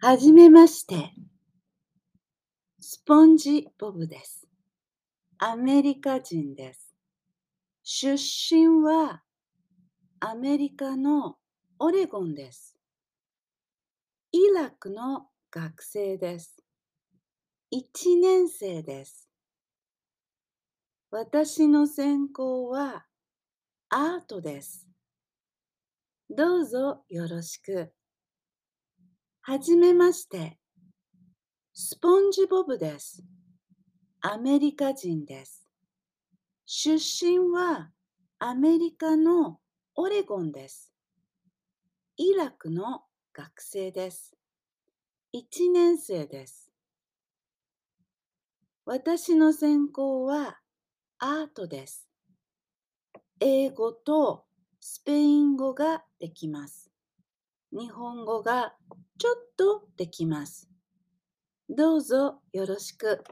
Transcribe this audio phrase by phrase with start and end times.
[0.00, 1.10] はじめまして。
[2.80, 4.46] スポンジボブです。
[5.38, 6.94] アメリカ人です。
[7.82, 9.24] 出身は
[10.20, 11.34] アメリカの
[11.80, 12.76] オレゴンです。
[14.30, 16.56] イラクの学生です。
[17.74, 19.28] 1年生です。
[21.10, 23.04] 私の専攻は
[23.88, 24.86] アートです。
[26.30, 27.92] どうぞよろしく。
[29.48, 30.58] はじめまして。
[31.72, 33.24] スポンジボブです。
[34.20, 35.66] アメリカ人です。
[36.66, 37.90] 出身は
[38.38, 39.58] アメリカの
[39.94, 40.92] オレゴンです。
[42.18, 44.36] イラクの学生です。
[45.34, 46.70] 1年生です。
[48.84, 50.58] 私の専攻は
[51.18, 52.06] アートです。
[53.40, 54.44] 英語と
[54.78, 56.87] スペイン語ができます。
[57.70, 58.74] 日本語が
[59.18, 60.68] ちょっとできます。
[61.68, 63.22] どうぞよろしく。